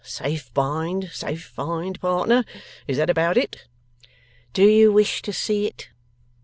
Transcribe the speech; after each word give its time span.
Safe 0.03 0.51
bind, 0.55 1.11
safe 1.13 1.43
find, 1.45 2.01
partner? 2.01 2.43
Is 2.87 2.97
that 2.97 3.11
about 3.11 3.37
it?' 3.37 3.67
'Do 4.51 4.67
you 4.67 4.91
wish 4.91 5.21
to 5.21 5.31
see 5.31 5.67
it? 5.67 5.89